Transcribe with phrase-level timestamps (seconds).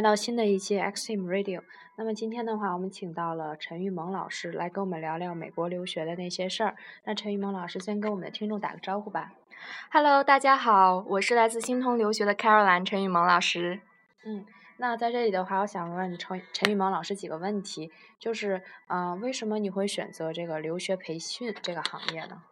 [0.00, 1.60] 来到新的一期 X Team Radio。
[1.96, 6.74] 那么今天的话，我们请到了陈玉萌老师来跟我们聊聊美国留学的那些事儿。
[7.04, 9.34] 那陈玉萌老师先跟我们的听众打个招呼吧。
[9.92, 13.82] Hello，大家好，我是来自新通留学的 Caroline 陈玉萌老师。
[14.24, 14.46] 嗯，
[14.78, 22.42] 那在这里的话，我想问陈陈玉萌老师几个问题，就是嗯，为什么你会选择这个留学培训这个行业呢？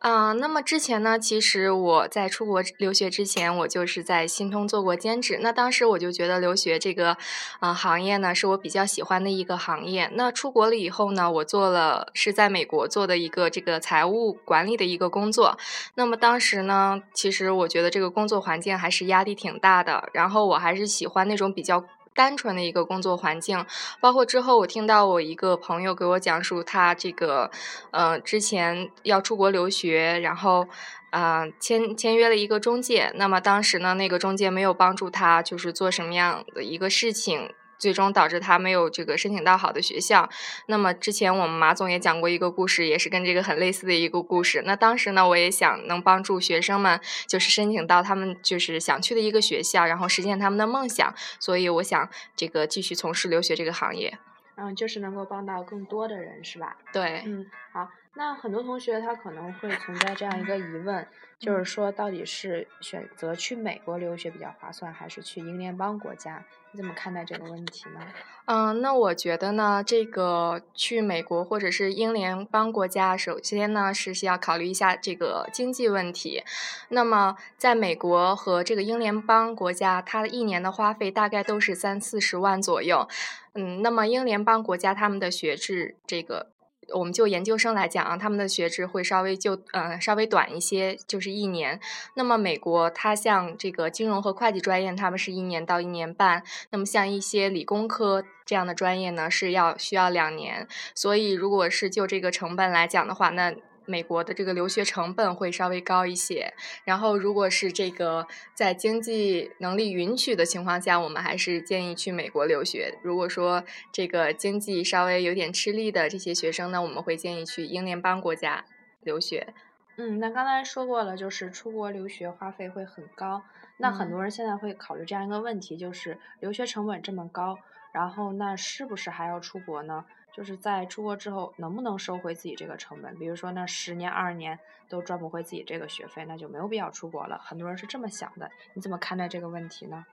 [0.00, 5.40] 嗯，那么之前呢，其实我在出国留学之前，我就是在新通做过兼职。
[5.42, 7.16] 那当时我就觉得留学这个
[7.58, 10.08] 啊行业呢，是我比较喜欢的一个行业。
[10.14, 15.58] 那出国了以后呢，我做了是在美国做的一个这个财务管理的一个工作。
[15.96, 21.84] 那么当时呢，其实我觉得这个工作环境还是压力挺大的，然后我还是喜欢那种比较。
[22.18, 23.64] 单纯的一个工作环境，
[24.00, 27.48] 包括之后我听到我一个朋友给我讲述他这个，
[27.92, 30.66] 呃，之前要出国留学，然后，
[31.10, 37.54] 呃，签签约了一个中介，那么当时呢，那个中介没有帮助他，就是做什么样的一个事情。
[37.78, 40.28] 最终导致他没有这个申请到好的学校。
[40.66, 44.62] 那么之前我们马总也讲过一个故事，也是跟这个很类似的一个故事。
[44.66, 51.14] 那当时呢，我也想能帮助学生们，就是申请到他们就是想去的一个学校，然后实现他们的梦想。
[51.38, 54.18] 所以我想这个继续从事留学这个行业。
[54.56, 56.76] 嗯，就是能够帮到更多的人，是吧？
[56.92, 57.22] 对。
[57.24, 57.88] 嗯，好。
[58.18, 61.06] 那很多同学他可能会存在这样一个疑问，
[61.38, 66.44] 就是说到底是选择去美国留学比较划算，还是去英联邦国家？
[66.72, 68.00] 你怎么看待这个问题呢？
[68.46, 76.42] 嗯，那我觉得呢，这个去美国或者是英联邦国家，首先呢是需要考虑一下这个经济问题。
[76.88, 83.08] 那么在美国和这个英联邦国家，它一年的花费大概都是三四十万左右。
[83.54, 86.48] 嗯，那么英联邦国家他们的学制这个。
[86.94, 91.78] 我们就研究生来讲啊，他们的学制会稍微就呃稍微短一些，就是一年。
[92.14, 96.42] 那么美国它像这个金融和会计专业，他们是一年到一年半。
[96.70, 100.66] 那么像一些理工科这样的专业呢，是要需要两年。
[100.94, 103.54] 所以如果是就这个成本来讲的话，那。
[103.88, 106.52] 美国的这个留学成本会稍微高一些，
[106.84, 112.98] 然后如果是这个在经济能力允许的情况下，我们还是建议去美国留学。
[113.02, 118.64] 如果说这个经济稍微有点吃力的这些学生呢，我们会建议去英联邦国家
[119.02, 119.54] 留学。
[119.96, 123.42] 嗯，那刚才说过了，就是出国留学花费会很高。
[123.78, 127.58] 那很多人现在会考虑这样一个问题，就是留学成本这么高，
[127.92, 130.04] 然后那是不是还要出国呢？
[130.38, 133.12] 就是在出国之后能不能收回自己这个成本？
[133.16, 134.56] 比如说那十年、二十年
[134.88, 137.40] 都赚不回自己这个学费，那就没有必要出国了。
[137.42, 140.04] 很多人是这么想的，你怎么看待这个问题呢？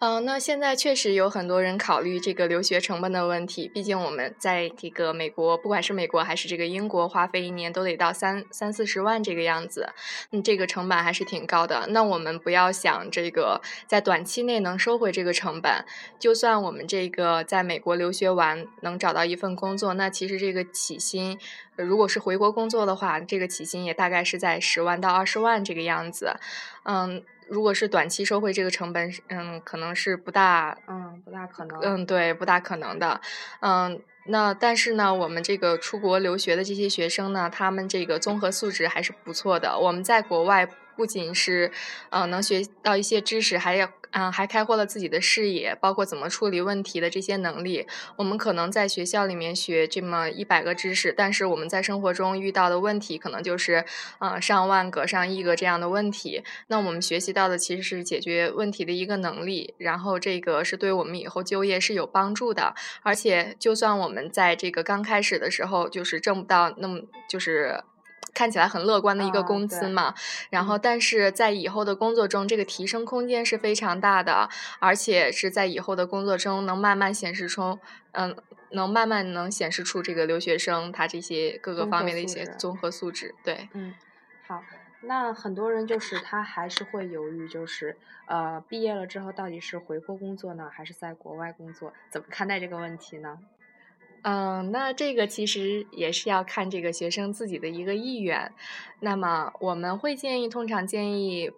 [0.00, 3.66] 嗯，那现在确实有很多人考虑这个留学成本的问题。
[3.68, 9.88] 毕竟我们在这个美国，不管是美国还是这个英国，花费一年都得到三三四十万这个样子，
[10.32, 11.86] 嗯，这个成本还是挺高的。
[11.88, 15.84] 那我们不要想这个在短期内能收回这个成本，
[16.18, 19.61] 就算我们这个在美国留学完能找到一份工。
[19.62, 21.38] 工作那其实这个起薪，
[21.76, 26.34] 如果是回国工作的话，这个起薪也大概是在十万到二十万这个样子。
[26.82, 31.80] 嗯，如果是短期收回这个成本，嗯，可能是不大，嗯，不大可能。
[31.80, 33.20] 嗯，对，不大可能的。
[33.60, 39.78] 嗯，那但是呢，我们这个出国留学的这些学生呢，他们这个综合素质还是不错的。
[39.78, 41.72] 我们在国外不仅是，
[42.10, 43.90] 呃，能学到一些知识，还要。
[44.14, 47.86] 嗯，还开阔了自己的视野，包括怎么处理问题的这些能力。
[48.16, 53.86] 我们可能在学校里面学这么一百个知识，但是我们在生活中遇到的问题可能就是，
[54.18, 56.44] 呃，上万个、上亿个这样的问题。
[56.66, 62.74] 那我们学习到的其实是解决问题的一个能力，然后这个是对我们以后就业是有帮助的。
[63.00, 67.82] 而且，就算我们在这个刚开始的时候就是挣不到那么就是。
[68.34, 70.14] 看起来很乐观的一个工资嘛，
[70.50, 74.48] 然后但是在以后的工作中，这个提升空间是非常大的，
[74.78, 77.78] 而且是在以后的工作中能慢慢显示出，
[78.12, 78.36] 嗯，
[78.70, 83.34] 能慢慢能显示出这个留学生他这些各个方面的一些综合素质。
[83.44, 83.94] 对，嗯，
[84.46, 84.62] 好，
[85.02, 87.96] 那很多人就是他还是会犹豫，就是
[88.26, 91.92] 呃，毕业了之后到底是回国工作呢，还是在国外工作？
[92.10, 93.38] 怎么看待这个问题呢？
[94.22, 98.52] 嗯，那这个其实也是要看这个学生自己的一个意愿。
[99.00, 101.50] 那么我们会建议，通常建议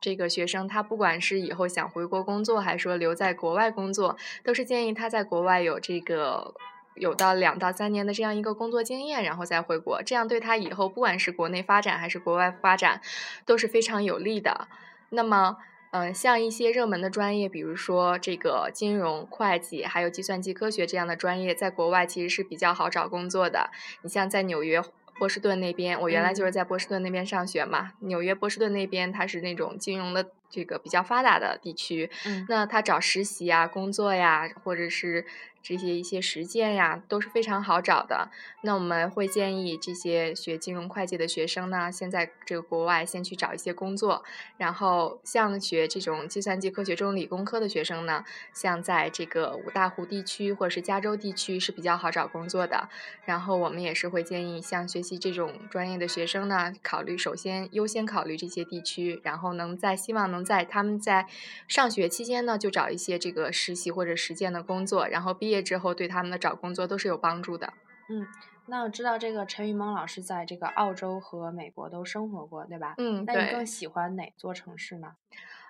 [0.00, 6.54] 这个学生，他不管是以后想回国工作，还是说留在国外工作，都是建议他在国外有这个
[6.94, 13.00] 有到两到三年的这样一个工作经验，然后再回国，这样对他以后不管是国内发展还是国外发展
[13.46, 14.68] 都是非常有利的。
[15.08, 15.56] 那么。
[15.92, 23.70] 嗯，像一些热门的专业，比如说这个金融、会计，还有计算机科学这样的专业，在国外其实是比较好找工作的。
[24.02, 24.80] 你像在纽约、
[25.18, 27.92] 波士顿那边，我原来就是在波士顿那边上学嘛。
[28.00, 35.26] 纽约、波士顿那边，它是那种金融的这个比较发达的地区，嗯那他找实习啊、工作呀，或者是
[35.62, 38.30] 这些一些实践呀，都是非常好找的。
[38.62, 44.24] 那我们会建议这些学金融会计的学生呢，先在这个国外先去找一些工作，
[44.56, 52.88] 然后像学这种计算机科学这种理工科的学生呢，像在这个五大湖地区或者是加州地区是比较好找工作的。
[53.24, 61.26] 然后我们也是会建议像学习这种专业的学生呢，考虑首先优先考虑这些地区，然后能在希望能在他们在
[61.68, 67.72] 上学期间呢，就找一些这个实习或者实践的工作，然后毕业之后对他们的找工作都是有帮助的。
[68.08, 68.26] 嗯，
[68.66, 72.94] 那我知道这个陈雨萌老师在这个澳洲和美国都生活过，对吧？
[72.98, 73.64] 嗯，那你更。
[73.64, 75.12] 喜欢哪座城市呢？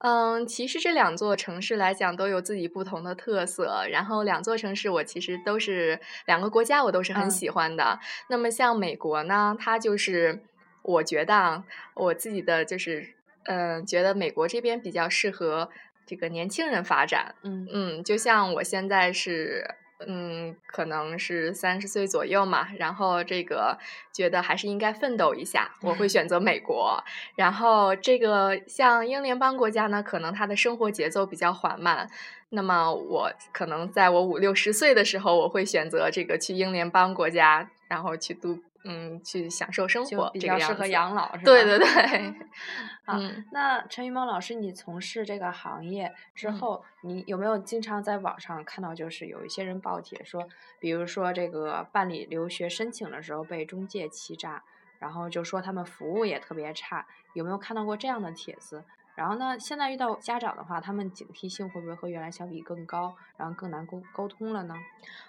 [0.00, 7.98] 嗯，其实这两座城市来讲都有自己不同的特色，然后两座城市我其实都是两个国家我都是很嗯喜欢的。
[8.28, 10.42] 那么像美国呢，它就是
[10.82, 11.64] 我觉得啊，
[11.94, 13.14] 我自己的就是，
[13.44, 15.70] 嗯、觉得美国这边比较适合
[16.06, 17.34] 这个年轻人发展。
[17.42, 19.66] 嗯嗯，就像我现在是，
[20.06, 23.78] 嗯，可能是三十岁左右嘛，然后这个
[24.12, 27.02] 觉得还是应该奋斗一下，我会选择美国。
[27.34, 32.08] 然后这个像英联邦国家呢，可能他的生活节奏比较缓慢。
[32.50, 40.86] 那么我可能在我五六十岁的时候，我会选择这个去英联邦国家，然后去度，嗯，去享受生活，比较适合。
[40.86, 41.42] 养老，是吧？
[41.44, 41.86] 对对对，
[43.04, 43.44] 好嗯。
[43.50, 50.48] 那陈玉萌老师，你从事这个行业之嗯后，你有没有经常在网上看到，就是有一些人爆帖说，
[50.78, 54.62] 比如说这个办理留学申请的时候被中介欺诈，
[55.00, 58.84] 然后就说他们服务也特别差，有没有看到过这样的帖子？
[59.16, 64.74] 然后呢，现在遇到家长的话，他们警惕性会不会和原来相比更高，然后更难沟沟通了呢？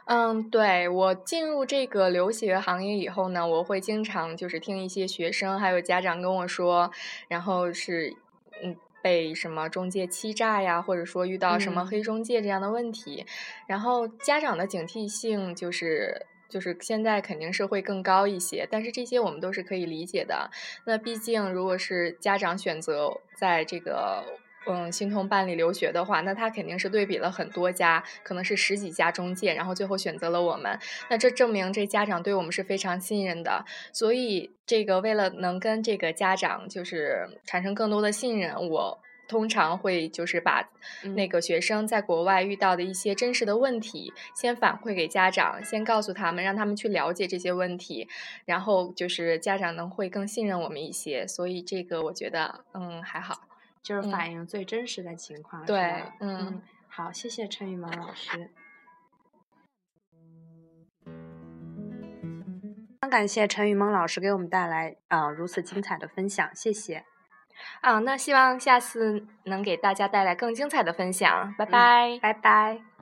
[0.06, 6.92] 嗯，对，我进入这个留学行业以后呢，我会经常就是听一些学生还有家长跟我说，
[7.30, 8.13] 然后是
[8.62, 13.25] 嗯被什么中介欺诈呀，或者说遇到什么嗯黑中介这样的问题，
[13.66, 16.28] 然后家长的警惕性就是。
[16.49, 20.49] 就是现在肯定是会更高一些，但是这些我们都是可以理解的。
[20.85, 24.23] 那毕竟，如果是家长选择在这个
[24.67, 30.77] 嗯新通办理留学的话，那他肯定是对比了很多家，可能是十几家中介，然后最后选择了我们。
[31.09, 33.65] 那这证明这家长对我们是非常信任的。
[33.94, 38.99] 所以，这个为了能跟这个家长就是产生更多的信任，我。
[39.27, 40.69] 通常会就是把
[41.15, 48.07] 那嗯个学生在国外遇到的一些真实的问题，先反馈给家长，先告诉他们，让他们去了解这些问题，
[48.45, 53.47] 然后就是家长能会更信任我们一些，所以这个我觉得嗯还好。
[53.83, 56.15] 就是嗯反映最真实的情况，是对吧？
[56.19, 58.51] 嗯好，谢谢陈雨萌老师。
[61.06, 67.06] 非常感谢陈雨萌老师给我们带来啊、呃如此精彩的分享，谢谢。
[67.81, 72.19] 啊，那希望下次能给大家带来更精彩的分享，拜嗯拜。
[72.21, 72.96] 拜拜。